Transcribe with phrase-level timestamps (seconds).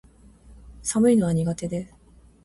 [0.81, 1.93] 寒いのは苦手です